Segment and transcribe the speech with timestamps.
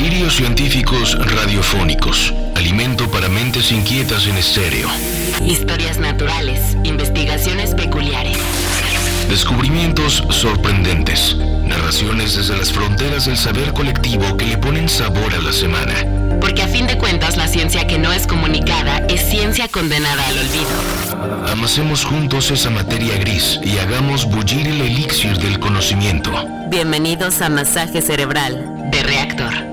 [0.00, 2.32] Delirios científicos radiofónicos.
[2.56, 4.88] Alimento para mentes inquietas en estéreo.
[5.44, 8.38] Historias naturales, investigaciones peculiares.
[9.28, 11.36] Descubrimientos sorprendentes.
[11.36, 15.92] Narraciones desde las fronteras del saber colectivo que le ponen sabor a la semana.
[16.40, 20.38] Porque a fin de cuentas la ciencia que no es comunicada es ciencia condenada al
[20.38, 21.52] olvido.
[21.52, 26.32] Amasemos juntos esa materia gris y hagamos bullir el elixir del conocimiento.
[26.70, 29.69] Bienvenidos a Masaje Cerebral de Reactor.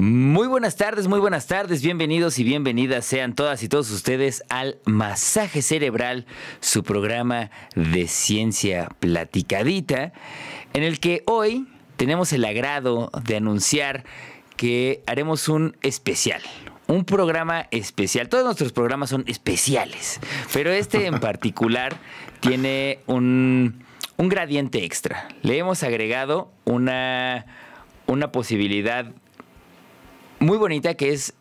[0.00, 4.78] Muy buenas tardes, muy buenas tardes, bienvenidos y bienvenidas sean todas y todos ustedes al
[4.84, 6.24] Masaje Cerebral,
[6.60, 10.12] su programa de ciencia platicadita,
[10.72, 11.66] en el que hoy
[11.96, 14.04] tenemos el agrado de anunciar
[14.56, 16.42] que haremos un especial,
[16.86, 18.28] un programa especial.
[18.28, 20.20] Todos nuestros programas son especiales,
[20.52, 21.98] pero este en particular
[22.38, 23.82] tiene un,
[24.16, 25.26] un gradiente extra.
[25.42, 27.46] Le hemos agregado una,
[28.06, 29.12] una posibilidad
[30.40, 31.34] muy bonita que es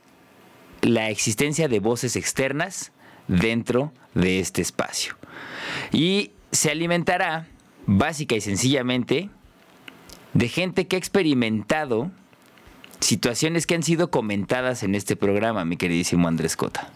[0.82, 2.92] la existencia de voces externas
[3.28, 5.16] dentro de este espacio.
[5.92, 7.48] Y se alimentará
[7.86, 9.30] básica y sencillamente
[10.34, 12.12] de gente que ha experimentado
[13.00, 16.92] situaciones que han sido comentadas en este programa, mi queridísimo Andrés Cota.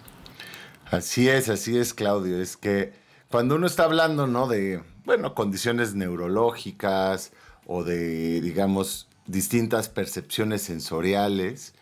[0.89, 2.41] Así es, así es, Claudio.
[2.41, 2.93] Es que
[3.29, 4.47] cuando uno está hablando, ¿no?
[4.47, 7.31] De, bueno, condiciones neurológicas
[7.65, 11.73] o de, digamos, distintas percepciones sensoriales,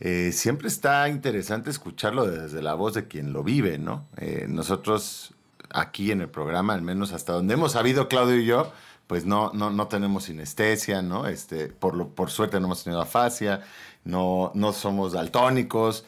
[0.00, 4.06] eh, siempre está interesante escucharlo desde la voz de quien lo vive, ¿no?
[4.16, 5.34] Eh, nosotros
[5.70, 8.72] aquí en el programa, al menos hasta donde hemos sabido Claudio y yo,
[9.06, 11.26] pues no, no, no tenemos sinestesia, ¿no?
[11.26, 13.62] Este, por, lo, por suerte no hemos tenido afasia,
[14.04, 16.04] no, no somos daltónicos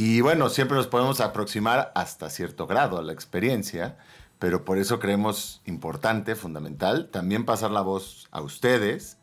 [0.00, 3.96] y bueno, siempre nos podemos aproximar hasta cierto grado a la experiencia,
[4.38, 9.17] pero por eso creemos importante, fundamental, también pasar la voz a ustedes,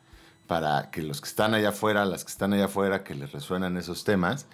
[0.47, 3.77] para que los que están allá afuera, las que están allá afuera, que les resuenan
[3.77, 4.47] esos temas,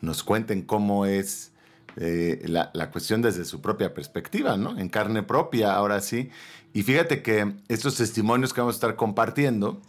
[0.00, 1.52] nos cuenten cómo es
[1.96, 4.78] eh, la, la, cuestión desde su propia perspectiva, ¿no?
[4.78, 6.30] En carne propia, ahora sí.
[6.74, 9.80] Y fíjate que estos testimonios que vamos a estar compartiendo,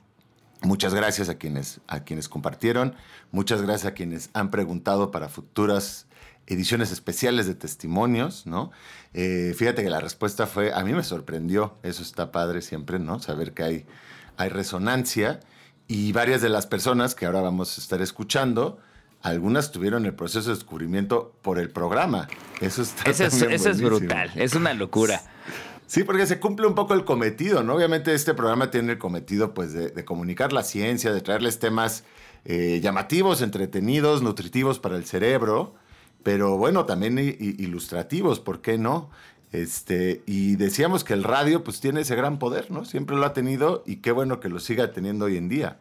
[0.61, 2.95] muchas gracias a quienes, a quienes compartieron,
[3.31, 6.07] muchas gracias a quienes han preguntado para futuras
[6.45, 8.71] ediciones especiales de testimonios, ¿no?
[9.13, 13.19] Eh, fíjate que la respuesta fue, a mí me sorprendió, eso está padre siempre, ¿no?
[13.19, 13.85] Saber que hay
[14.37, 15.39] hay resonancia
[15.87, 18.79] y varias de las personas que ahora vamos a estar escuchando,
[19.21, 22.27] algunas tuvieron el proceso de descubrimiento por el programa.
[22.61, 25.21] Eso, está eso, es, eso es brutal, es una locura.
[25.87, 27.75] Sí, porque se cumple un poco el cometido, ¿no?
[27.75, 32.03] Obviamente este programa tiene el cometido pues, de, de comunicar la ciencia, de traerles temas
[32.49, 35.75] eh, llamativos, entretenidos, nutritivos para el cerebro,
[36.23, 39.09] pero bueno, también ilustrativos, ¿por qué no?
[39.51, 42.85] Este, y decíamos que el radio pues tiene ese gran poder, ¿no?
[42.85, 45.77] Siempre lo ha tenido y qué bueno que lo siga teniendo hoy en día.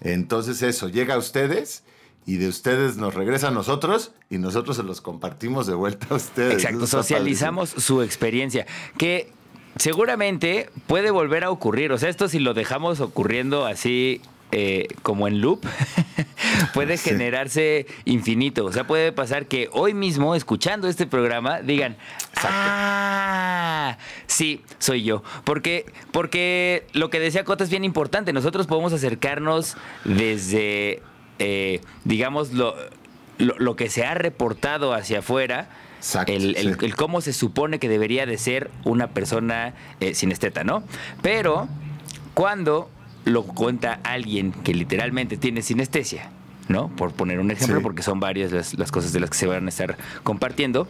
[0.00, 1.84] Entonces eso, llega a ustedes
[2.26, 6.14] y de ustedes nos regresa a nosotros y nosotros se los compartimos de vuelta a
[6.14, 6.64] ustedes.
[6.64, 8.66] Exacto, socializamos su experiencia,
[8.98, 9.32] que
[9.76, 14.20] seguramente puede volver a ocurrir, o sea, esto si lo dejamos ocurriendo así
[14.56, 15.66] eh, como en loop,
[16.74, 18.64] puede generarse infinito.
[18.64, 21.96] O sea, puede pasar que hoy mismo, escuchando este programa, digan,
[22.36, 23.98] ah,
[24.28, 25.24] sí, soy yo.
[25.42, 28.32] Porque, porque lo que decía Cota es bien importante.
[28.32, 31.02] Nosotros podemos acercarnos desde,
[31.40, 32.76] eh, digamos, lo,
[33.38, 35.68] lo, que se ha reportado hacia afuera.
[36.28, 40.84] el, cómo se supone que debería de ser una persona eh, sin esteta, ¿no?
[41.22, 41.66] Pero
[42.34, 42.88] cuando
[43.24, 46.30] lo cuenta alguien que literalmente tiene sinestesia,
[46.68, 46.88] ¿no?
[46.88, 49.68] Por poner un ejemplo, porque son varias las, cosas de las que se van a
[49.68, 50.88] estar compartiendo.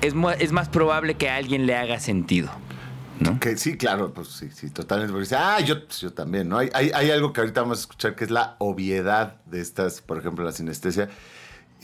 [0.00, 2.50] Es, es más probable que a alguien le haga sentido.
[3.20, 3.38] ¿No?
[3.38, 5.12] Que sí, claro, pues sí, sí, totalmente.
[5.12, 6.58] Porque ah, yo, pues yo también, ¿no?
[6.58, 10.00] Hay, hay, hay, algo que ahorita vamos a escuchar que es la obviedad de estas,
[10.00, 11.08] por ejemplo, la sinestesia.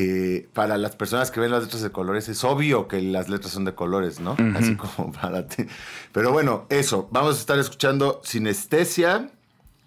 [0.01, 3.53] Eh, para las personas que ven las letras de colores, es obvio que las letras
[3.53, 4.37] son de colores, ¿no?
[4.55, 5.67] Así como para ti.
[6.13, 9.33] Pero bueno, eso, vamos a estar escuchando sinestesia,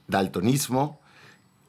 [0.07, 0.99] daltonismo,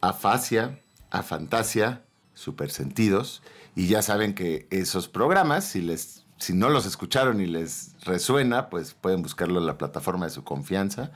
[0.00, 0.80] afasia,
[1.10, 2.02] afantasia,
[2.34, 3.42] supersentidos.
[3.76, 8.68] Y ya saben que esos programas, si les si no los escucharon y les resuena,
[8.68, 11.12] pues pueden buscarlo en la plataforma de su confianza.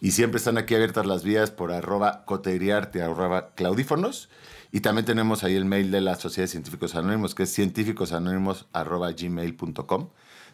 [0.00, 4.28] Y siempre están aquí abiertas las vías por arroba coteriarte, arroba claudífonos.
[4.70, 10.08] Y también tenemos ahí el mail de la Sociedad de Científicos Anónimos, que es científicosanónimos.gmail.com,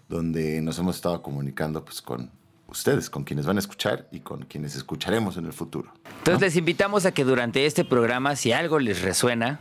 [0.09, 2.31] donde nos hemos estado comunicando pues, con
[2.69, 5.93] ustedes, con quienes van a escuchar y con quienes escucharemos en el futuro.
[6.19, 9.59] Entonces les invitamos a que durante este programa, si algo les resuena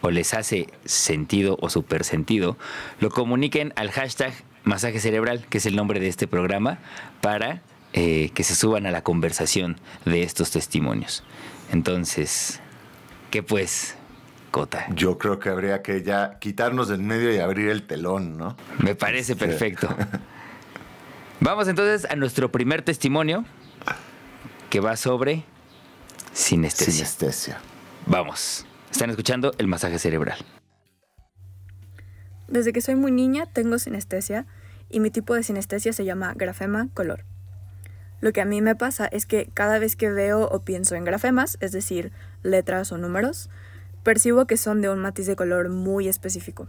[0.00, 2.56] o les hace sentido o super sentido,
[2.98, 4.32] lo comuniquen al hashtag
[4.64, 6.78] masaje cerebral, que es el nombre de este programa,
[7.20, 7.60] para
[7.92, 11.22] eh, que se suban a la conversación de estos testimonios.
[11.70, 12.61] Entonces,
[13.32, 13.96] ¿qué pues,
[14.50, 14.86] Cota?
[14.94, 18.56] Yo creo que habría que ya quitarnos del medio y abrir el telón, ¿no?
[18.78, 19.88] Me parece perfecto.
[21.40, 23.44] Vamos entonces a nuestro primer testimonio,
[24.68, 25.44] que va sobre
[26.34, 26.92] sinestesia.
[26.92, 27.58] Sinestesia.
[28.06, 28.66] Vamos.
[28.90, 30.38] Están escuchando el masaje cerebral.
[32.48, 34.46] Desde que soy muy niña tengo sinestesia
[34.90, 37.24] y mi tipo de sinestesia se llama grafema color.
[38.22, 41.04] Lo que a mí me pasa es que cada vez que veo o pienso en
[41.04, 42.12] grafemas, es decir,
[42.44, 43.50] letras o números,
[44.04, 46.68] percibo que son de un matiz de color muy específico.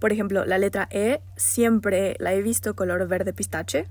[0.00, 3.86] Por ejemplo, la letra E siempre la he visto color verde pistache,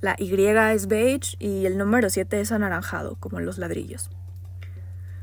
[0.00, 4.08] la Y es beige y el número 7 es anaranjado, como los ladrillos.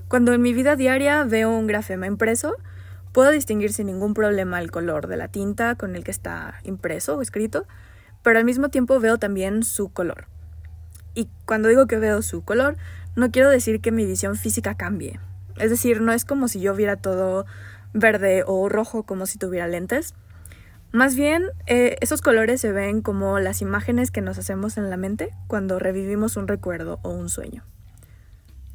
[0.08, 2.56] Cuando en mi vida diaria veo un grafema impreso,
[3.14, 7.18] puedo distinguir sin ningún problema el color de la tinta con el que está impreso
[7.18, 7.66] o escrito,
[8.22, 10.28] pero al mismo tiempo veo también su color.
[11.18, 12.78] Y cuando digo que veo su color,
[13.16, 15.20] no quiero decir que mi visión física cambie.
[15.56, 17.48] Es decir, no es como si yo viera todo
[17.92, 20.14] verde o rojo como si tuviera lentes.
[20.92, 24.98] Más bien, eh, esos colores se ven como las imágenes que nos hacemos en la
[24.98, 27.64] mente cuando revivimos un recuerdo o un sueño.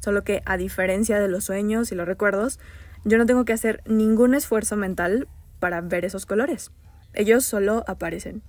[0.01, 2.59] Solo que a diferencia de los sueños y los recuerdos,
[3.05, 5.29] yo no tengo que hacer ningún esfuerzo mental
[5.61, 6.71] para ver esos colores.
[7.13, 8.41] Ellos solo aparecen.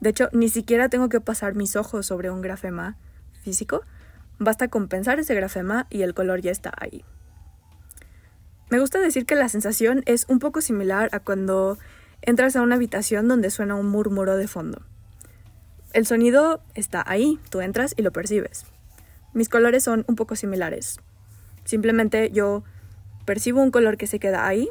[0.00, 2.96] De hecho, ni siquiera tengo que pasar mis ojos sobre un grafema
[3.40, 3.82] físico,
[4.38, 7.04] basta con pensar ese grafema y el color ya está ahí.
[8.70, 11.76] Me gusta decir que la sensación es un poco similar a cuando
[12.22, 14.82] entras a una habitación donde suena un murmuro de fondo.
[15.92, 18.64] El sonido está ahí, tú entras y lo percibes.
[19.34, 21.00] Mis colores son un poco similares.
[21.64, 22.62] Simplemente yo
[23.24, 24.68] percibo un color que se queda ahí,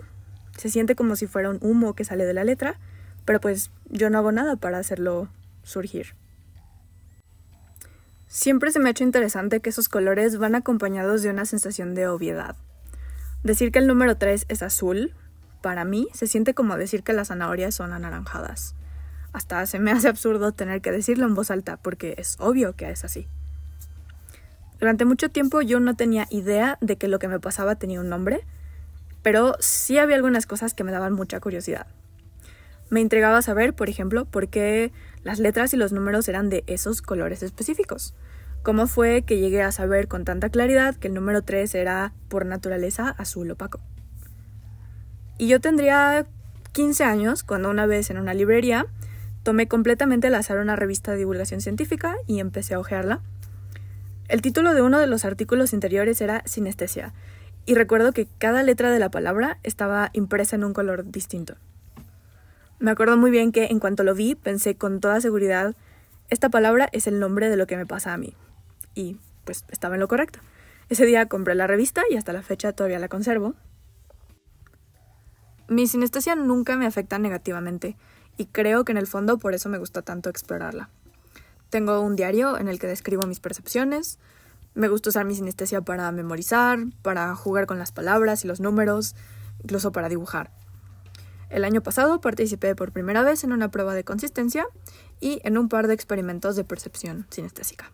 [0.57, 2.80] se siente como si fuera un humo que sale de la letra,
[3.25, 5.30] pero pues yo no hago nada para hacerlo
[5.63, 6.16] surgir.
[8.30, 12.08] Siempre se me ha hecho interesante que esos colores van acompañados de una sensación de
[12.08, 12.56] obviedad.
[13.44, 15.16] Decir que el número 3 es azul,
[15.64, 18.76] para mí, se siente como decir que las zanahorias son anaranjadas.
[19.34, 22.92] Hasta se me hace absurdo tener que decirlo en voz alta, porque es obvio que
[22.92, 23.28] es así.
[24.80, 28.10] Durante mucho tiempo yo no tenía idea de que lo que me pasaba tenía un
[28.10, 28.46] nombre,
[29.24, 31.88] pero sí había algunas cosas que me daban mucha curiosidad.
[32.92, 34.92] Me intrigaba saber, por ejemplo, por qué
[35.24, 38.13] las letras y los números eran de esos colores específicos.
[38.63, 42.45] ¿Cómo fue que llegué a saber con tanta claridad que el número 3 era por
[42.45, 43.80] naturaleza azul opaco?
[45.38, 46.25] Y yo tendría
[46.74, 48.88] 15 años cuando una vez en una librería
[49.44, 53.21] tomé completamente al azar una revista de divulgación científica y empecé a hojearla.
[54.27, 57.13] El título de uno de los artículos interiores era Sinestesia,
[57.66, 61.56] y recuerdo que cada letra de la palabra estaba impresa en un color distinto.
[62.80, 65.76] Me acuerdo muy bien que en cuanto lo vi pensé con toda seguridad,
[66.30, 68.34] esta palabra es el nombre de lo que me pasa a mí.
[68.96, 70.40] Y pues estaba en lo correcto.
[70.88, 73.54] Ese día compré la revista y hasta la fecha todavía la conservo.
[75.68, 77.98] Mi sinestesia nunca me afecta negativamente
[78.38, 80.90] y creo que en el fondo por eso me gusta tanto explorarla.
[81.70, 84.20] Tengo un diario en el que describo mis percepciones,
[84.74, 89.16] me gusta usar mi sinestesia para memorizar, para jugar con las palabras y los números,
[89.62, 90.52] incluso para dibujar.
[91.50, 94.68] El año pasado participé por primera vez en una prueba de consistencia
[95.19, 97.92] y en un par de experimentos de percepción sinestésica.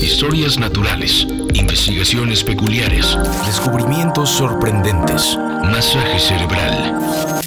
[0.00, 7.42] Historias naturales, investigaciones peculiares, descubrimientos sorprendentes, masaje cerebral.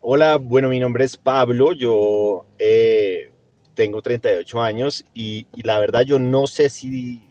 [0.00, 3.30] Hola, bueno, mi nombre es Pablo, yo eh,
[3.74, 7.22] tengo 38 años y, y la verdad yo no sé si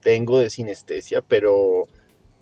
[0.00, 1.88] tengo de sinestesia, pero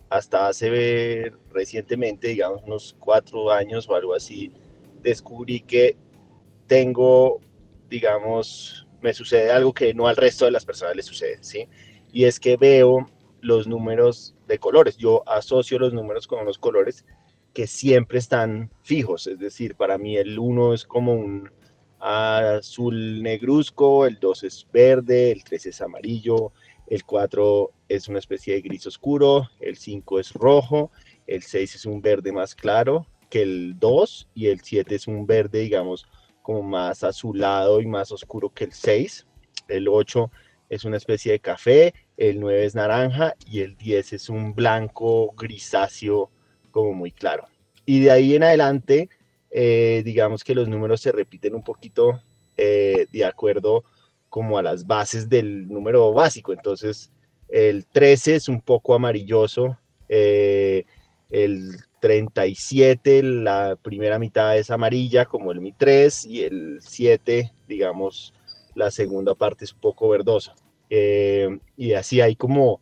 [0.09, 4.51] hasta hace recientemente, digamos unos cuatro años o algo así,
[5.01, 5.97] descubrí que
[6.67, 7.39] tengo,
[7.89, 11.67] digamos, me sucede algo que no al resto de las personas les sucede, ¿sí?
[12.11, 13.09] Y es que veo
[13.41, 14.97] los números de colores.
[14.97, 17.05] Yo asocio los números con unos colores
[17.53, 21.49] que siempre están fijos, es decir, para mí el 1 es como un
[21.99, 26.51] azul negruzco, el 2 es verde, el 3 es amarillo,
[26.87, 30.91] el 4 es una especie de gris oscuro, el 5 es rojo,
[31.27, 35.25] el 6 es un verde más claro que el 2 y el 7 es un
[35.25, 36.05] verde, digamos,
[36.41, 39.25] como más azulado y más oscuro que el 6.
[39.67, 40.31] El 8
[40.69, 45.33] es una especie de café, el 9 es naranja y el 10 es un blanco
[45.35, 46.29] grisáceo
[46.71, 47.47] como muy claro.
[47.85, 49.09] Y de ahí en adelante,
[49.51, 52.21] eh, digamos que los números se repiten un poquito
[52.57, 53.83] eh, de acuerdo
[54.29, 56.51] como a las bases del número básico.
[56.51, 57.11] Entonces,
[57.49, 59.77] el 13 es un poco amarilloso,
[60.09, 60.85] eh,
[61.29, 68.33] el 37, la primera mitad es amarilla como el Mi 3 y el 7, digamos,
[68.75, 70.53] la segunda parte es un poco verdosa.
[70.89, 72.81] Eh, y así hay como,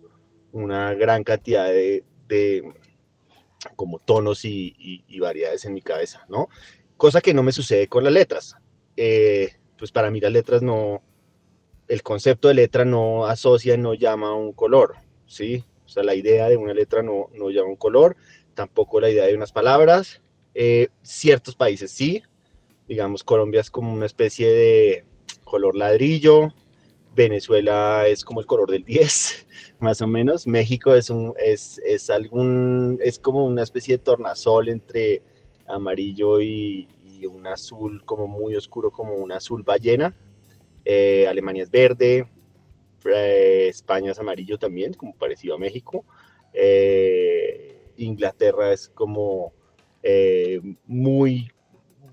[0.53, 2.05] una gran cantidad de,
[3.77, 6.49] como tonos y, variedades en mi cabeza, ¿no?
[6.97, 8.57] Cosa que no me sucede con las letras.
[8.97, 11.03] Eh, pues para mí las letras no,
[11.87, 15.65] el concepto de letra no asocia, no llama un color, ¿sí?
[15.85, 18.17] O sea, la idea de una letra no, no llama un color,
[18.55, 20.21] tampoco la idea de unas palabras.
[20.55, 22.23] Eh, ciertos países sí,
[22.89, 25.05] digamos, Colombia es como una especie de
[25.45, 26.53] color ladrillo,
[27.15, 29.47] Venezuela es como el color del 10,
[29.81, 34.69] más o menos, México es, un, es, es, algún, es como una especie de tornasol
[34.69, 35.23] entre
[35.67, 36.89] amarillo y,
[37.29, 40.15] un azul como muy oscuro, como un azul ballena,
[40.85, 42.29] eh, Alemania es verde,
[43.05, 46.05] eh, España es amarillo también, como parecido a México,
[46.53, 49.53] eh, Inglaterra es como
[50.87, 51.51] muy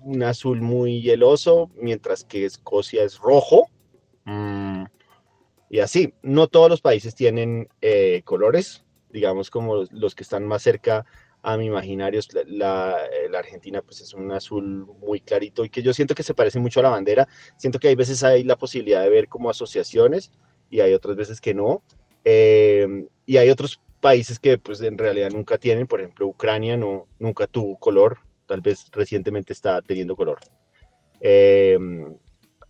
[0.06, 3.68] un azul muy hieloso, mientras que Escocia es rojo.
[4.26, 4.84] Mm,
[5.70, 10.62] y así, no todos los países tienen eh, colores, digamos como los que están más
[10.62, 11.06] cerca
[11.42, 15.80] a mi imaginario, la, eh, la, Argentina pues es un azul muy clarito y que
[15.80, 18.56] yo siento que se parece mucho a la bandera, siento que hay veces hay la
[18.56, 20.32] posibilidad de ver como asociaciones
[20.70, 21.82] y hay otras veces que no,
[22.24, 27.06] em, y hay otros países que pues en realidad nunca tienen, por ejemplo Ucrania no,
[27.20, 30.40] nunca tuvo color, tal vez recientemente está teniendo color.
[31.20, 32.16] Em,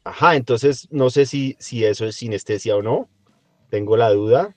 [0.06, 3.08] ajá, entonces no sé si, si eso es sinestesia o no,
[3.70, 4.54] tengo la duda.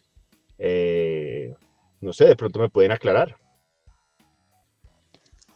[0.60, 1.56] Eh,
[2.01, 3.38] no sé, de pronto me pueden aclarar.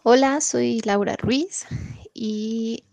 [0.02, 1.66] Hola, soy Laura Ruiz
[2.14, 2.84] y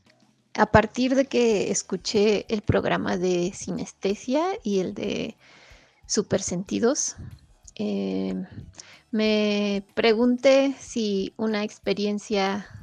[0.54, 5.37] a partir de que escuché el programa de sinestesia y el de
[6.07, 7.16] supersentidos,
[7.76, 8.35] eh,
[9.11, 12.80] me pregunté si una experiencia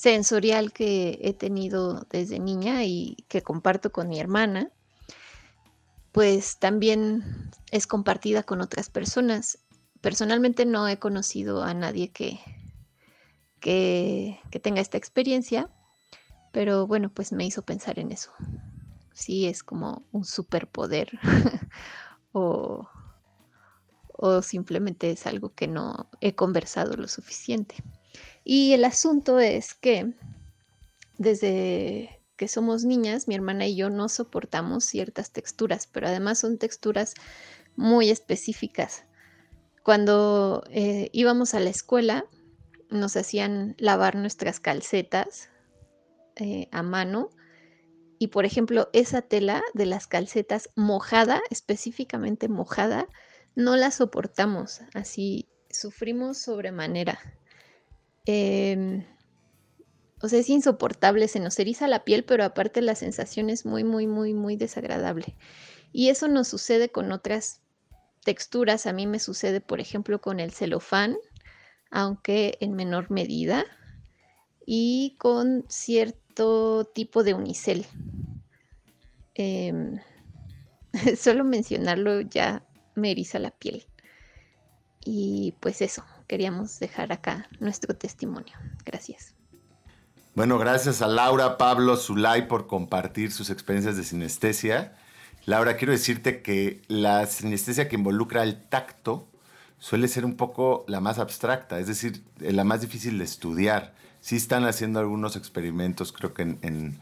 [0.00, 4.70] sensorial que he tenido desde niña y que comparto con mi hermana,
[6.10, 9.58] pues también es compartida con otras personas.
[10.00, 12.40] Personalmente no he conocido a nadie que,
[13.60, 15.68] que, tenga esta experiencia,
[16.50, 18.32] pero bueno, pues me hizo pensar en eso.
[19.12, 21.10] Sí, es como un superpoder
[22.32, 22.88] o,
[24.14, 27.74] o simplemente es algo que no he conversado lo suficiente.
[28.52, 30.12] Y el asunto es que
[31.18, 36.58] desde que somos niñas, mi hermana y yo no soportamos ciertas texturas, pero además son
[36.58, 37.14] texturas
[37.76, 39.04] muy específicas.
[39.84, 42.24] Cuando eh, íbamos a la escuela,
[42.88, 45.48] nos hacían lavar nuestras calcetas
[46.34, 47.30] eh, a mano
[48.18, 53.06] y, por ejemplo, esa tela de las calcetas mojada, específicamente mojada,
[53.54, 57.39] no la soportamos, así sufrimos sobremanera.
[58.26, 59.04] Em,
[60.22, 63.84] o sea, es insoportable, se nos eriza la piel, pero aparte la sensación es muy,
[63.84, 65.36] muy, muy, muy desagradable.
[65.92, 67.62] Y eso nos sucede con otras
[68.24, 68.86] texturas.
[68.86, 71.16] A mí me sucede, por ejemplo, con el celofán,
[71.90, 73.64] aunque en menor medida,
[74.66, 77.86] y con cierto tipo de unicel.
[79.34, 80.00] Em,
[81.16, 83.86] solo mencionarlo ya me eriza la piel.
[85.04, 88.56] Y pues eso, queríamos dejar acá nuestro testimonio.
[88.84, 89.34] Gracias.
[90.36, 94.96] Bueno, gracias a Laura, Pablo, Zulay por compartir sus experiencias de sinestesia.
[95.44, 99.26] Laura, quiero decirte que la sinestesia que involucra el tacto
[99.80, 103.92] suele ser un poco la más abstracta, es decir, la más difícil de estudiar.
[104.20, 107.00] Sí están haciendo algunos experimentos, creo que en,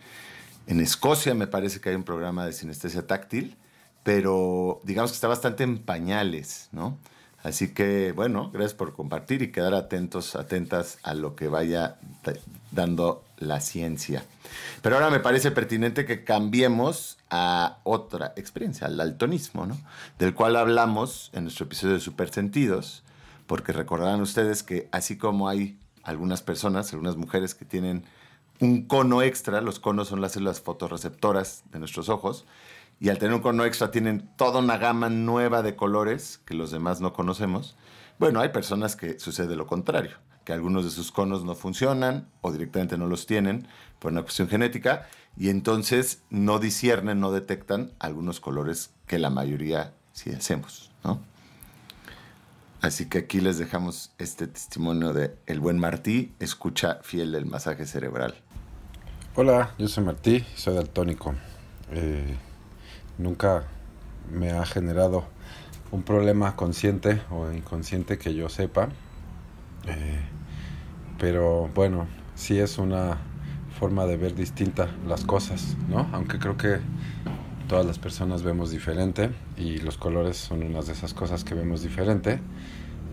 [0.66, 3.58] en Escocia me parece que hay un programa de sinestesia táctil,
[4.04, 6.96] pero digamos que está bastante en pañales, ¿no?
[7.42, 11.96] Así que, bueno, gracias por compartir y quedar atentos, atentas a lo que vaya
[12.72, 14.24] dando la ciencia.
[14.82, 19.78] Pero ahora me parece pertinente que cambiemos a otra experiencia, al daltonismo, ¿no?
[20.18, 23.04] Del cual hablamos en nuestro episodio de Supersentidos,
[23.46, 28.04] porque recordarán ustedes que así como hay algunas personas, algunas mujeres que tienen
[28.60, 32.44] un cono extra, los conos son las células fotorreceptoras de nuestros ojos,
[33.00, 36.70] y al tener un cono extra tienen toda una gama nueva de colores que los
[36.70, 37.76] demás no conocemos.
[38.18, 42.50] Bueno, hay personas que sucede lo contrario, que algunos de sus conos no funcionan o
[42.50, 48.40] directamente no los tienen por una cuestión genética y entonces no disciernen, no detectan algunos
[48.40, 51.20] colores que la mayoría sí hacemos, ¿no?
[52.80, 57.86] Así que aquí les dejamos este testimonio de el buen Martí, escucha fiel del masaje
[57.86, 58.36] cerebral.
[59.34, 61.34] Hola, yo soy Martí, soy daltónico.
[61.90, 62.36] Eh,
[63.18, 63.64] Nunca
[64.32, 65.24] me ha generado
[65.90, 68.88] un problema consciente o inconsciente que yo sepa.
[69.86, 70.20] Eh,
[71.18, 73.18] pero bueno, sí es una
[73.78, 76.08] forma de ver distinta las cosas, ¿no?
[76.12, 76.78] Aunque creo que
[77.68, 81.82] todas las personas vemos diferente y los colores son unas de esas cosas que vemos
[81.82, 82.40] diferente.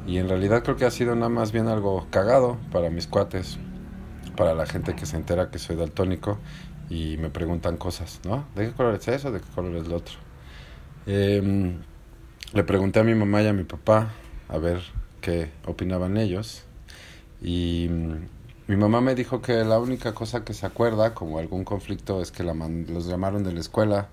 [0.08, 3.58] Y en realidad creo que ha sido nada más bien algo cagado para mis cuates,
[4.38, 6.38] para la gente que se entera que soy daltónico
[6.90, 8.46] y me preguntan cosas, ¿no?
[8.56, 9.32] ¿De qué color es eso?
[9.32, 10.16] ¿De qué color es lo otro?
[11.08, 11.80] Em,
[12.54, 14.12] le pregunté a mi mamá y a mi papá
[14.50, 14.82] a ver
[15.22, 16.64] qué opinaban ellos
[17.42, 18.14] y mm,
[18.68, 22.32] mi mamá me dijo que la única cosa que se acuerda, como algún conflicto, es
[22.32, 24.10] que la los llamaron de la escuela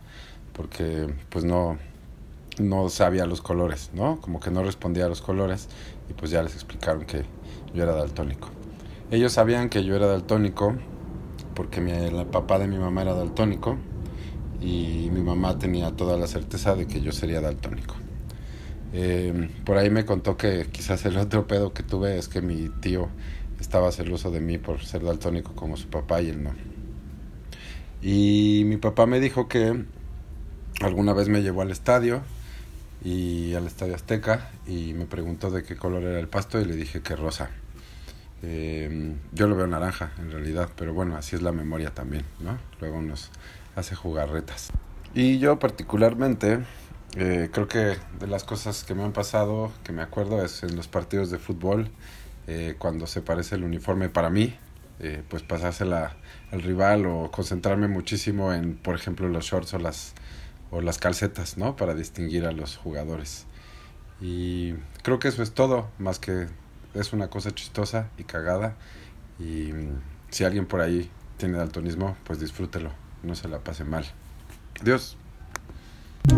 [0.52, 1.78] porque pues no,
[2.58, 4.20] no sabía los colores, ¿no?
[4.20, 5.68] Como que no respondía a los colores
[6.10, 7.24] y pues ya les explicaron que
[7.74, 8.48] yo era daltónico.
[9.10, 10.74] Ellos sabían que yo era daltónico
[11.54, 13.76] porque el papá de mi mamá era daltónico
[14.60, 17.96] y mi mamá tenía toda la certeza de que yo sería daltónico.
[18.92, 22.68] Em, por ahí me contó que quizás el otro pedo que tuve es que mi
[22.80, 23.08] tío
[23.58, 26.52] estaba celoso de mí por ser daltónico como su papá y él no.
[28.02, 29.84] Y mi papá me dijo que
[30.80, 32.22] alguna vez me llevó al estadio
[33.04, 36.76] y al estadio Azteca y me preguntó de qué color era el pasto y le
[36.76, 37.50] dije que rosa.
[38.42, 42.58] Em, yo lo veo naranja en realidad, pero bueno, así es la memoria también, ¿no?
[42.80, 43.30] Luego nos
[43.76, 44.70] hace jugar retas.
[45.14, 46.60] Y yo particularmente
[47.16, 50.74] eh, creo que de las cosas que me han pasado, que me acuerdo, es en
[50.76, 51.90] los partidos de fútbol,
[52.46, 54.56] eh, cuando se parece el uniforme para mí,
[54.98, 56.16] eh, pues pasársela
[56.50, 60.14] al rival o concentrarme muchísimo en, por ejemplo, los shorts o las,
[60.70, 61.76] o las calcetas, ¿no?
[61.76, 63.46] Para distinguir a los jugadores.
[64.20, 66.46] Y creo que eso es todo, más que
[66.94, 68.76] es una cosa chistosa y cagada.
[69.38, 72.90] Y mm, si alguien por ahí tiene daltonismo, pues disfrútelo,
[73.22, 74.04] no se la pase mal.
[74.80, 75.16] Adiós.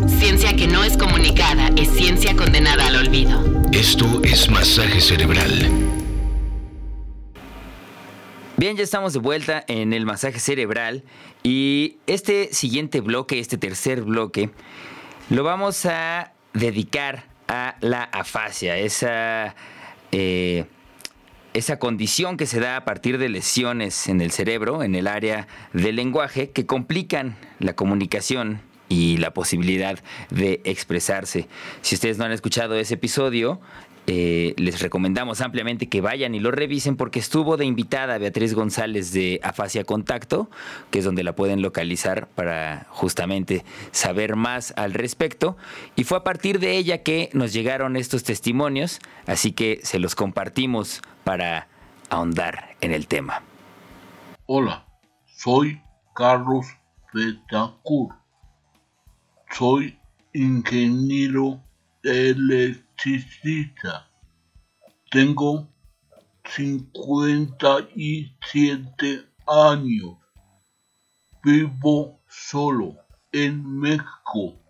[0.07, 3.43] Ciencia que no es comunicada es ciencia condenada al olvido.
[3.73, 5.69] Esto es masaje cerebral.
[8.57, 11.03] Bien, ya estamos de vuelta en el masaje cerebral
[11.43, 14.51] y este siguiente bloque, este tercer bloque,
[15.29, 19.55] lo vamos a dedicar a la afasia, esa,
[20.17, 20.67] eh,
[21.55, 25.49] esa condición que se da a partir de lesiones en el cerebro, en el área
[25.73, 29.99] del lenguaje, que complican la comunicación y la posibilidad
[30.31, 31.49] de expresarse.
[31.81, 33.61] Si ustedes no han escuchado ese episodio,
[34.07, 39.13] eh, les recomendamos ampliamente que vayan y lo revisen porque estuvo de invitada Beatriz González
[39.13, 40.51] de Afasia Contacto,
[40.91, 45.57] que es donde la pueden localizar para justamente saber más al respecto.
[45.97, 50.15] Y fue a partir de ella que nos llegaron estos testimonios, así que se los
[50.15, 51.69] compartimos para
[52.11, 53.43] ahondar en el tema.
[54.47, 54.87] Hola,
[55.25, 55.81] soy
[56.15, 56.67] Carlos
[57.13, 58.25] Betancourt
[59.55, 59.97] soy
[60.33, 61.63] ingeniero
[62.95, 64.07] electricista.
[65.11, 65.69] Tengo
[66.45, 70.17] 57 años.
[71.43, 72.97] Vivo solo
[73.33, 74.61] en México.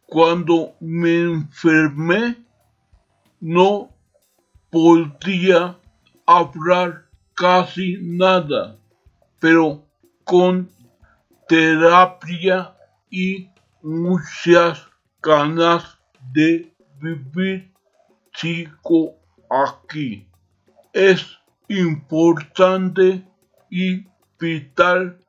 [0.06, 2.38] Cuando me enfermé,
[3.42, 3.90] no
[4.72, 5.78] podía
[6.26, 8.78] hablar casi nada,
[9.40, 9.84] pero
[10.24, 10.72] con
[11.48, 12.76] terapia
[13.10, 13.50] y
[13.82, 14.88] muchas
[15.22, 15.98] ganas
[16.34, 17.72] de vivir
[18.34, 19.16] chico
[19.50, 20.28] aquí.
[20.94, 21.26] Es
[21.68, 23.26] importante
[23.70, 24.06] y
[24.40, 25.20] vital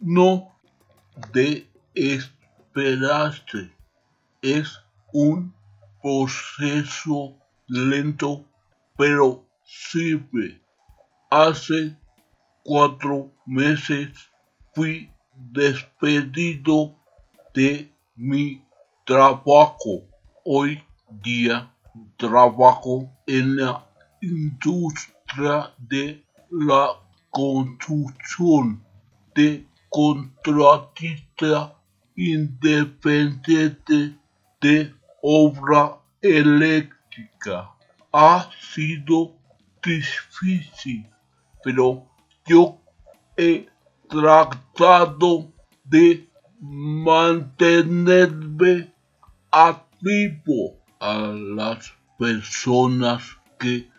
[0.00, 0.52] no
[1.32, 3.72] de esperarse.
[4.42, 4.80] Es
[5.12, 5.54] un
[6.02, 7.36] proceso
[7.66, 8.44] lento,
[8.96, 10.60] pero sirve.
[11.30, 11.96] Hace
[12.62, 14.30] cuatro meses
[14.74, 16.96] fui despedido
[17.56, 18.62] de mi
[19.06, 20.02] trabajo.
[20.44, 20.82] Hoy
[21.24, 21.72] día
[22.18, 23.86] trabajo en la
[24.20, 26.88] industria de la
[27.30, 28.84] construcción
[29.34, 31.74] de contratista
[32.14, 34.14] independiente
[34.60, 37.70] de obra eléctrica.
[38.12, 39.34] Ha sido
[39.82, 41.06] difícil,
[41.64, 42.06] pero
[42.44, 42.78] yo
[43.34, 43.66] he
[44.08, 45.50] tratado
[45.84, 46.25] de
[46.60, 48.92] mantenerme
[49.50, 53.22] activo a las personas
[53.58, 53.90] que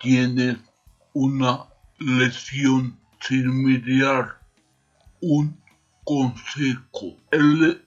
[0.00, 0.62] tienen
[1.12, 1.66] una
[1.98, 4.38] lesión similar.
[5.20, 5.60] Un
[6.04, 7.16] consejo.
[7.30, 7.84] El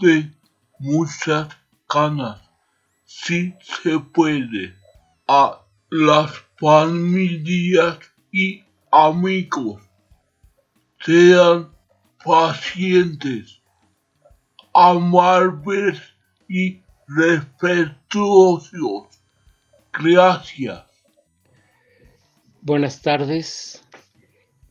[0.00, 0.30] de
[0.78, 1.48] muchas
[1.86, 2.40] canas.
[3.04, 4.74] Si se puede.
[5.28, 7.98] A las familias
[8.32, 9.82] y amigos.
[11.04, 11.68] Sean
[12.24, 13.60] pacientes,
[14.74, 16.00] amables
[16.48, 19.06] y respetuosos.
[19.92, 20.84] Gracias.
[22.62, 23.84] Buenas tardes.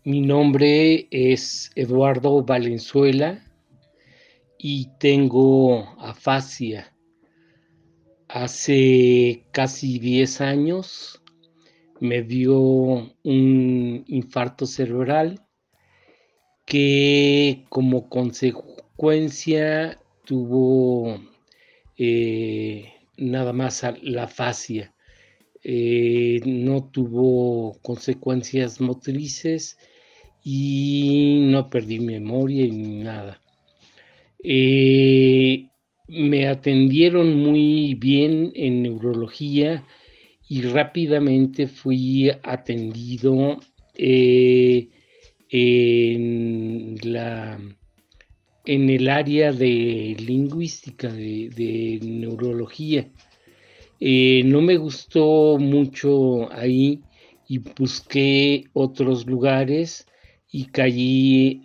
[0.04, 3.44] Mi nombre es Eduardo Valenzuela
[4.58, 6.94] y tengo afasia.
[8.28, 11.22] Hace casi 10 años
[12.00, 15.46] me dio un infarto cerebral
[16.70, 21.20] que como consecuencia tuvo
[21.98, 24.94] eh, nada más la fascia.
[25.64, 29.80] Eh, no tuvo consecuencias motrices
[30.44, 33.42] y no perdí memoria ni nada.
[34.44, 35.70] Eh,
[36.08, 39.84] me atendieron muy bien en neurología
[40.48, 43.60] y rápidamente fui atendido
[45.50, 47.60] en, la,
[48.66, 53.10] en el área de lingüística, de neurología.
[54.00, 57.02] Eh, no me gustó mucho ahí
[57.48, 60.08] y busqué otros lugares
[60.52, 61.64] y caí,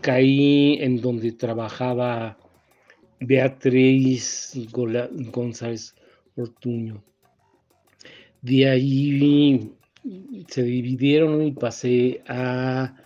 [0.00, 2.38] caí en donde trabajaba
[3.20, 5.94] Beatriz González
[6.36, 7.04] Ortuño.
[8.40, 9.70] De ahí
[10.48, 12.96] se dividieron y pasé a,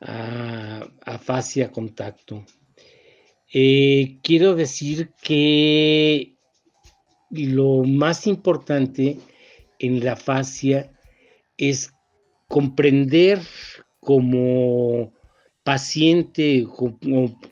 [0.00, 2.44] a, Fascia Contacto.
[3.52, 6.36] Eh, quiero decir que
[7.30, 9.18] lo más importante
[9.78, 10.90] en la fascia
[11.56, 11.92] es
[12.48, 13.40] comprender
[14.00, 15.12] como
[15.62, 16.66] paciente,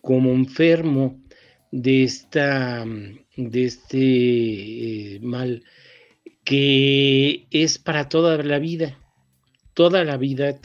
[0.02, 1.20] como, enfermo
[1.70, 2.84] de, esta,
[3.36, 5.62] de este eh, mal,
[6.44, 8.98] que es para toda la vida.
[9.78, 10.58] Toda la vida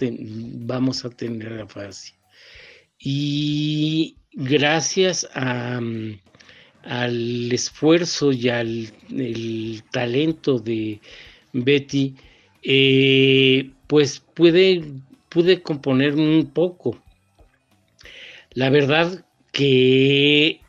[0.66, 2.16] vamos a tener la fascia.
[2.98, 5.80] Y gracias a,
[6.82, 8.92] al esfuerzo y al
[9.92, 11.00] talento de
[11.52, 12.16] Betty,
[12.64, 14.84] eh, pues pude,
[15.30, 16.98] pude componer un poco.
[18.56, 20.60] La verdad que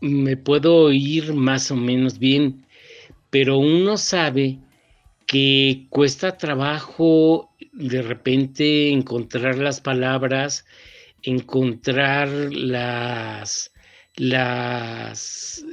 [0.00, 2.64] me puedo oír más o menos bien,
[3.28, 4.60] pero uno sabe
[5.26, 10.64] que cuesta trabajo de repente encontrar las palabras,
[11.22, 13.72] encontrar las
[14.16, 15.64] las,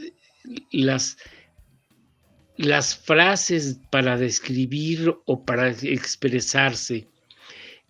[2.58, 7.08] las, frases para describir o para expresarse.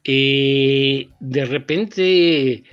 [0.04, 2.64] Eh, de repente,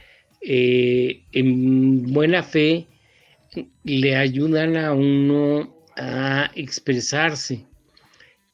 [0.41, 2.87] eh, en buena fe,
[3.85, 7.68] le ayudan a uno a expresarse.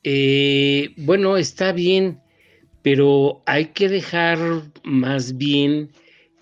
[0.05, 2.21] Eh, bueno, está bien,
[2.83, 4.39] pero hay que dejar
[4.85, 5.91] más bien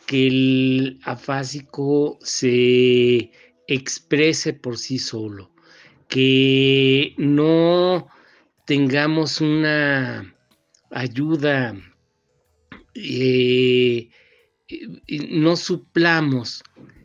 [0.06, 3.30] que el afásico se
[3.68, 5.52] exprese por sí solo,
[6.08, 8.08] que no
[8.66, 10.34] tengamos una
[10.90, 11.76] ayuda,
[12.94, 14.08] eh,
[15.30, 16.64] no suplamos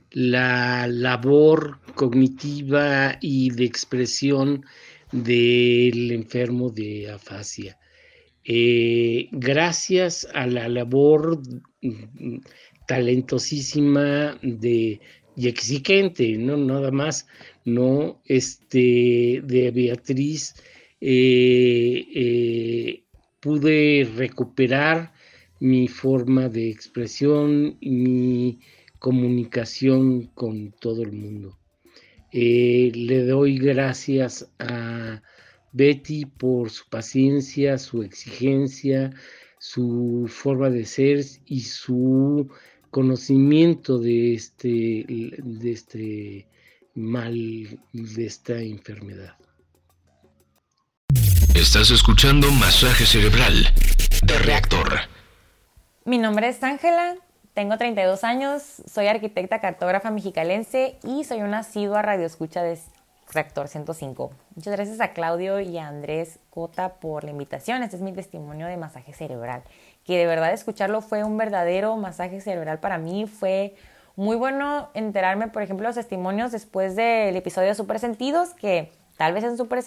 [0.09, 4.65] la labor cognitiva y de expresión
[5.11, 7.77] del enfermo de afasia.
[8.43, 11.41] Eh, gracias a la labor
[12.87, 15.01] talentosísima de,
[15.35, 17.27] y exigente, no nada más,
[17.65, 20.55] no este, de Beatriz,
[21.01, 23.03] eh, eh,
[23.41, 25.13] pude recuperar
[25.59, 28.59] mi forma de expresión y mi
[28.99, 31.57] comunicación con todo el mundo.
[32.39, 35.23] Eh, le doy gracias a
[35.71, 39.09] Betty por su paciencia, su exigencia,
[39.57, 42.47] su forma de ser y su
[42.91, 46.47] conocimiento de este, de este
[46.93, 49.35] mal, de esta enfermedad.
[51.55, 53.73] Estás escuchando Masaje Cerebral
[54.21, 54.99] de Reactor.
[56.05, 57.15] Mi nombre es Ángela,
[57.57, 62.77] tengo 32 años, soy arquitecta cartógrafa mexicalense y soy una asidua radioescucha de
[63.33, 64.31] Reactor 105.
[64.53, 67.81] Muchas gracias a Claudio y a Andrés Cota por la invitación.
[67.81, 69.63] Este es mi testimonio de masaje cerebral,
[70.05, 73.25] que de verdad escucharlo fue un verdadero masaje cerebral para mí.
[73.25, 73.73] Fue
[74.15, 79.33] muy bueno enterarme, por ejemplo, los testimonios después del episodio de Super Sentidos, que tal
[79.33, 79.83] vez es un super,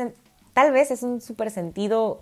[0.55, 2.19] tal vez es un super sentido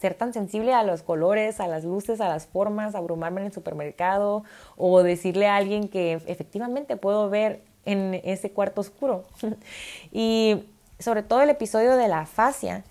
[0.00, 3.52] ser tan sensible a los colores, a las luces, a las formas, abrumarme en el
[3.52, 4.44] supermercado
[4.76, 9.24] o decirle a alguien que efectivamente puedo ver en ese cuarto oscuro.
[10.12, 10.64] y
[10.98, 12.84] sobre todo el episodio de la fascia,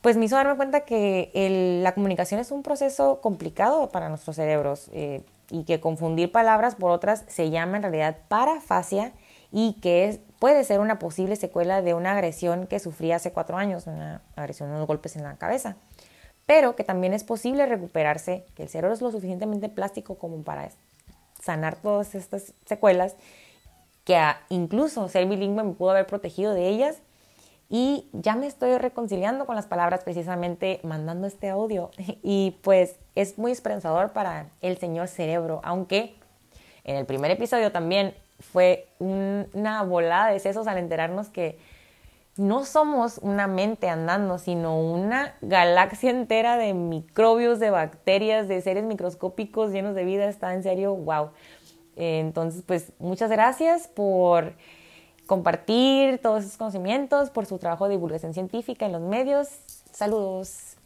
[0.00, 4.90] pues me hizo darme cuenta que la comunicación es un proceso complicado para nuestros cerebros
[4.92, 9.12] eh, y que confundir palabras por otras se llama en realidad parafasia
[9.56, 13.86] y que puede ser una posible secuela de una agresión que sufrí hace cuatro años,
[13.86, 15.76] una agresión, unos golpes en la cabeza.
[16.44, 20.70] Pero que también es posible recuperarse, que el cerebro es lo suficientemente plástico como para
[21.40, 23.14] sanar todas estas secuelas
[24.02, 26.96] que incluso ser bilingüe me pudo haber protegido de ellas
[27.70, 31.92] y ya me estoy reconciliando con las palabras precisamente mandando este audio
[32.24, 36.16] y pues es muy esperanzador para el señor cerebro, aunque
[36.82, 41.58] en el primer episodio también fue una volada de sesos al enterarnos que
[42.36, 48.84] no somos una mente andando, sino una galaxia entera de microbios, de bacterias, de seres
[48.84, 50.26] microscópicos llenos de vida.
[50.28, 51.30] Está en serio, wow.
[51.96, 54.54] Entonces, pues muchas gracias por
[55.26, 59.48] compartir todos esos conocimientos, por su trabajo de divulgación científica en los medios.
[59.92, 60.76] Saludos.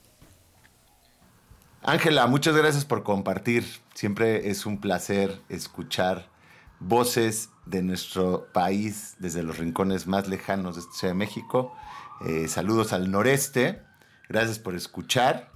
[1.82, 3.64] Ángela, muchas gracias por compartir.
[3.94, 6.26] Siempre es un placer escuchar
[6.80, 11.74] voces de nuestro país desde los rincones más lejanos de Ciudad de México.
[12.26, 13.82] Eh, saludos al noreste.
[14.28, 15.50] Gracias por escuchar.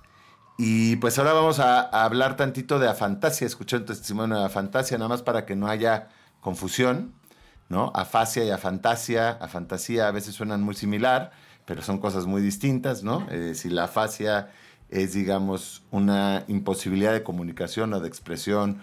[0.58, 5.08] Y pues ahora vamos a, hablar tantito de afantasia, escuché un testimonio de afantasia, nada
[5.08, 6.08] más para que no haya
[6.40, 7.14] confusión,
[7.68, 7.90] ¿no?
[7.94, 11.32] Afasia y afantasia, afantasía a veces suenan muy similar,
[11.64, 13.26] pero son cosas muy distintas, ¿no?
[13.30, 14.50] Eh, si la afasia
[14.90, 18.82] es, digamos, una imposibilidad de comunicación o de expresión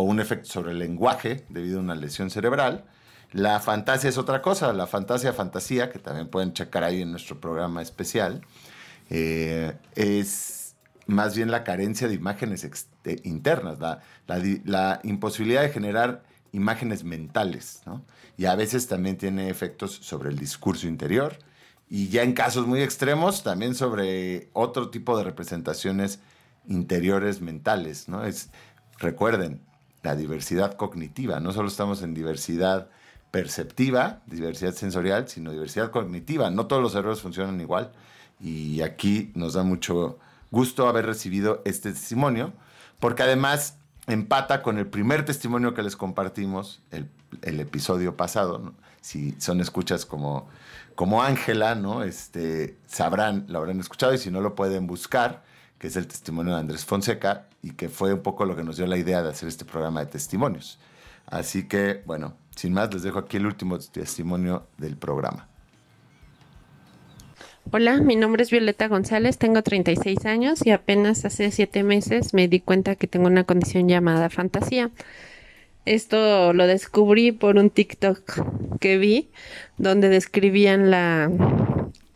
[0.00, 2.84] o un efecto sobre el lenguaje debido a una lesión cerebral,
[3.32, 7.38] la fantasía es otra cosa, la fantasía, fantasía, que también pueden checar ahí en nuestro
[7.38, 8.40] programa especial,
[9.10, 10.74] eh, es
[11.06, 12.66] más bien la carencia de imágenes
[13.24, 17.82] internas, la, imposibilidad de generar imágenes mentales,
[18.38, 21.36] Y a veces también tiene efectos sobre el discurso interior
[21.90, 26.20] y ya en casos muy extremos también sobre otro tipo de representaciones
[26.68, 28.24] interiores mentales, ¿no?
[28.24, 28.50] Es,
[28.98, 29.60] recuerden,
[30.02, 32.88] la diversidad cognitiva, no solo estamos en diversidad
[33.30, 36.50] perceptiva, diversidad sensorial, sino diversidad cognitiva.
[36.50, 37.92] No todos los errores funcionan igual
[38.40, 40.18] y aquí nos da mucho
[40.50, 42.52] gusto haber recibido este testimonio,
[42.98, 47.08] porque además empata con el primer testimonio que les compartimos, el,
[47.42, 48.74] episodio pasado.
[49.00, 50.48] Si son escuchas como
[50.96, 52.02] como Ángela, ¿no?
[52.02, 55.42] Este, sabrán, lo habrán escuchado y si no lo pueden buscar,
[55.80, 58.76] que es el testimonio de Andrés Fonseca y que fue un poco lo que nos
[58.76, 60.78] dio la idea de hacer este programa de testimonios.
[61.26, 65.48] Así que, bueno, sin más, les dejo aquí el último testimonio del programa.
[67.72, 72.46] Hola, mi nombre es Violeta González, tengo 36 años y apenas hace 7 meses me
[72.46, 74.90] di cuenta que tengo una condición llamada fantasía.
[75.86, 79.30] Esto lo descubrí por un TikTok que vi
[79.78, 81.30] donde describían la,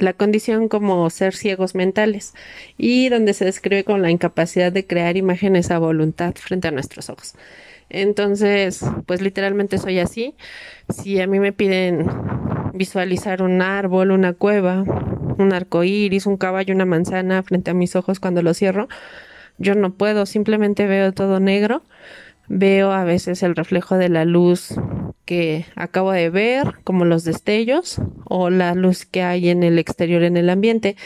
[0.04, 2.34] la condición como ser ciegos mentales
[2.76, 7.10] y donde se describe con la incapacidad de crear imágenes a voluntad frente a nuestros
[7.10, 7.34] ojos.
[7.90, 10.34] Entonces, pues literalmente soy así.
[10.88, 12.06] Si a mí me piden
[12.74, 14.84] visualizar un árbol, una cueva,
[15.38, 18.88] un arco iris, un caballo, una manzana frente a mis ojos cuando lo cierro.
[19.58, 21.82] Yo no puedo, simplemente veo todo negro.
[22.48, 24.74] Veo a veces el reflejo de la luz
[25.24, 30.22] que acabo de ver, como los destellos, o la luz que hay en el exterior
[30.22, 30.96] en el ambiente.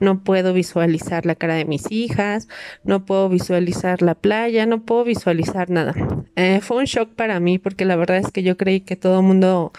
[0.00, 2.48] No puedo visualizar la cara de mis hijas,
[2.84, 5.94] no puedo visualizar la playa, no puedo visualizar nada.
[6.36, 9.20] Eh, fue un shock para mí porque la verdad es que yo creí que todo
[9.20, 9.72] el mundo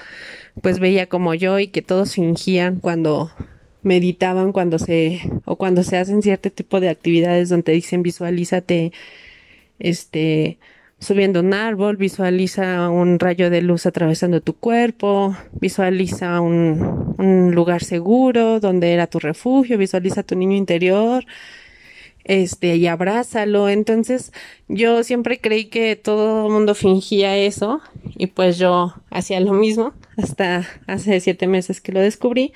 [0.62, 3.32] pues veía como yo y que todos fingían cuando
[3.82, 8.92] meditaban cuando se o cuando se hacen cierto tipo de actividades donde dicen visualízate
[9.80, 10.60] este
[11.00, 18.60] subiendo un árbol, visualiza un rayo de luz atravesando tu cuerpo, visualiza un, lugar seguro
[18.60, 21.26] donde era tu refugio, visualiza tu niño interior.
[22.26, 23.70] este, y abrázalo.
[23.70, 24.34] Entonces,
[24.68, 27.82] yo siempre creí que todo el mundo fingía eso,
[28.18, 32.54] y pues yo hacía lo mismo, hasta hace siete meses que lo descubrí.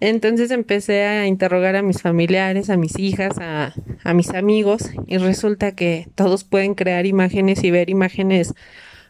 [0.00, 3.72] Entonces empecé a interrogar a mis familiares, a mis hijas, a,
[4.04, 8.54] a mis amigos, y resulta que todos pueden crear imágenes y ver imágenes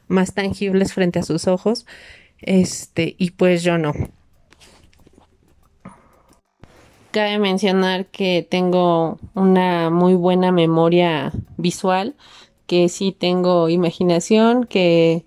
[0.07, 1.87] más tangibles frente a sus ojos.
[2.39, 3.93] Este, y pues yo no.
[7.11, 12.15] Cabe mencionar que tengo una muy buena memoria visual,
[12.67, 15.25] que sí tengo imaginación, que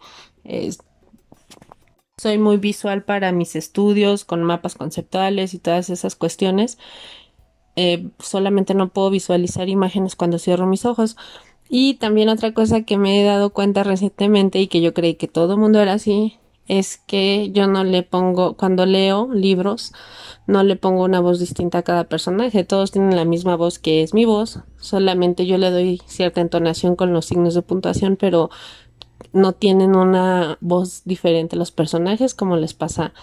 [2.19, 6.77] soy muy visual para mis estudios con mapas conceptuales y todas esas cuestiones.
[7.75, 11.15] Eh, solamente no puedo visualizar imágenes cuando cierro mis ojos.
[11.69, 15.27] Y también otra cosa que me he dado cuenta recientemente y que yo creí que
[15.27, 19.93] todo el mundo era así, es que yo no le pongo, cuando leo libros,
[20.45, 22.63] no le pongo una voz distinta a cada personaje.
[22.63, 26.95] Todos tienen la misma voz que es mi voz, solamente yo le doy cierta entonación
[26.95, 28.49] con los signos de puntuación, pero
[29.34, 33.13] no tienen una voz diferente los personajes como les pasa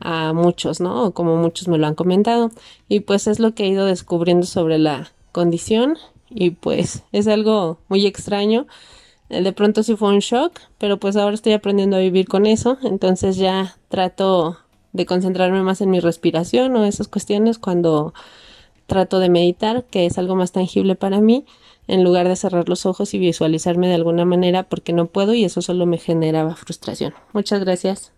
[0.00, 1.04] a muchos, ¿no?
[1.04, 2.50] O como muchos me lo han comentado.
[2.88, 5.96] Y pues es lo que he ido descubriendo sobre la condición
[6.30, 8.66] y pues es algo muy extraño.
[9.28, 12.46] Eh, de pronto sí fue un shock, pero pues ahora estoy aprendiendo a vivir con
[12.46, 14.58] eso, entonces ya trato
[14.92, 18.14] de concentrarme más en mi respiración o esas cuestiones cuando
[18.86, 21.44] trato de meditar, que es algo más tangible para mí,
[21.88, 25.44] en lugar de cerrar los ojos y visualizarme de alguna manera porque no puedo y
[25.44, 27.14] eso solo me generaba frustración.
[27.32, 28.12] Muchas gracias.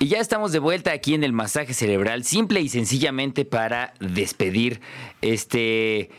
[0.00, 4.80] Y ya estamos de vuelta aquí en el masaje cerebral, simple y sencillamente para despedir
[5.22, 6.10] este,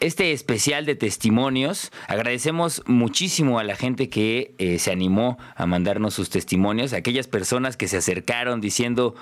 [0.00, 1.92] este especial de testimonios.
[2.08, 7.76] Agradecemos muchísimo a la gente que eh, se animó a mandarnos sus testimonios, aquellas personas
[7.76, 9.14] que se acercaron diciendo,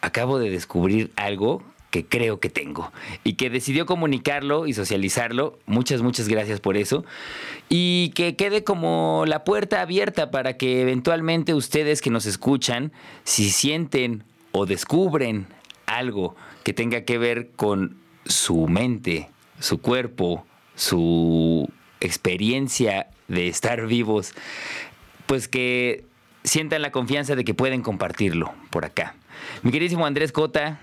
[0.00, 2.92] acabo de descubrir algo que creo que tengo
[3.24, 5.58] y que decidió comunicarlo y socializarlo.
[5.66, 7.04] Muchas, muchas gracias por eso.
[7.68, 12.92] Y que quede como la puerta abierta para que eventualmente ustedes que nos escuchan,
[13.24, 15.46] si sienten o descubren
[15.86, 20.44] algo que tenga que ver con su mente, su cuerpo,
[20.74, 21.68] su
[22.00, 24.34] experiencia de estar vivos,
[25.26, 26.04] pues que
[26.44, 29.14] sientan la confianza de que pueden compartirlo por acá.
[29.62, 30.80] Mi queridísimo Andrés Cota,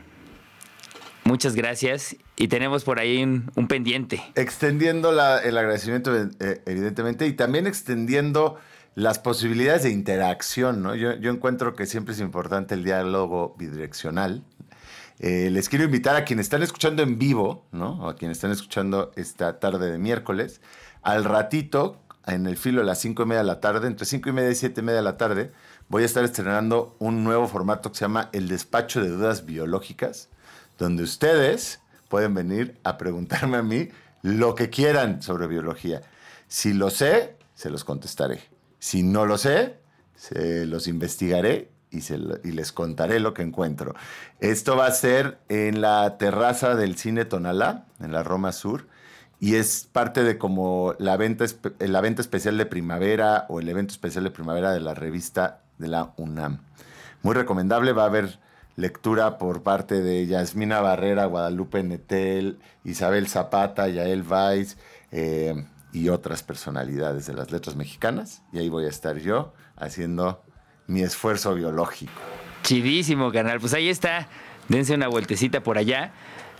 [1.25, 2.15] Muchas gracias.
[2.35, 4.21] Y tenemos por ahí un, pendiente.
[4.35, 8.57] Extendiendo el agradecimiento, eh, evidentemente, y también extendiendo
[8.95, 10.83] las posibilidades de interacción.
[10.83, 10.95] ¿no?
[10.95, 14.43] Yo, encuentro que siempre es importante el diálogo bidireccional.
[15.19, 18.03] Eh, les quiero invitar a quienes están escuchando en vivo, ¿no?
[18.03, 20.59] o a quienes están escuchando esta tarde de miércoles,
[21.01, 24.29] al ratito, en el filo de las cinco y media de la tarde, entre cinco
[24.29, 25.51] y media y siete y media de la tarde,
[25.87, 30.29] voy a estar estrenando un nuevo formato que se llama El Despacho de Dudas Biológicas
[30.83, 33.89] donde ustedes pueden venir a preguntarme a mí
[34.21, 36.01] lo que quieran sobre biología.
[36.47, 38.41] Si lo sé, se los contestaré.
[38.79, 39.77] Si no lo sé,
[40.15, 42.01] se los investigaré y,
[42.51, 43.95] les contaré lo que encuentro.
[44.41, 48.87] Esto va a ser en la terraza del Cine Tonalá, en la Roma Sur,
[49.39, 51.45] y es parte de como la venta,
[51.79, 55.87] la venta especial de primavera o el evento especial de primavera de la revista de
[55.87, 56.59] la UNAM.
[57.21, 58.39] Muy recomendable, va a haber
[58.75, 64.77] lectura por parte de Yasmina Barrera, Guadalupe Netel, Isabel Zapata, Yael Weiss
[65.11, 68.41] eh, y otras personalidades de las letras mexicanas.
[68.51, 70.43] Y ahí voy a estar yo haciendo
[70.87, 72.13] mi esfuerzo biológico.
[72.63, 73.59] Chidísimo, canal.
[73.59, 74.27] Pues ahí está.
[74.69, 76.13] Dense una vueltecita por allá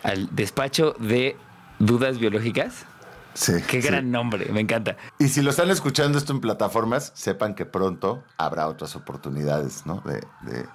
[0.04, 1.38] al despacho de
[1.80, 2.86] dudas biológicas.
[3.34, 3.54] Sí.
[3.68, 4.96] Qué gran nombre, me encanta.
[5.18, 10.04] Y si lo están escuchando esto en plataformas, sepan que pronto habrá otras oportunidades, ¿no?
[10.06, 10.68] de de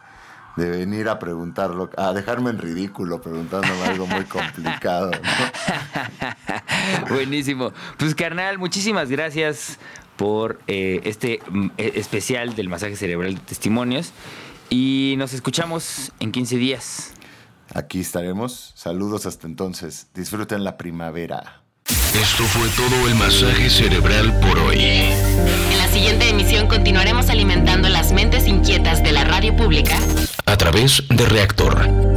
[0.56, 5.10] venir a preguntarlo, a dejarme en ridículo preguntándome algo muy complicado.
[7.08, 7.72] Buenísimo.
[7.96, 9.78] Pues carnal, muchísimas gracias
[10.16, 14.12] por eh, este mm, e, especial del masaje cerebral de testimonios
[14.68, 17.12] y nos escuchamos en 15 días.
[17.74, 18.72] Aquí estaremos.
[18.74, 20.08] Saludos hasta entonces.
[20.14, 21.62] Disfruten la primavera.
[22.14, 24.78] Esto fue todo el masaje cerebral por hoy.
[24.78, 29.98] En la siguiente emisión continuaremos alimentando las mentes inquietas de la radio pública
[30.46, 32.07] a través de Reactor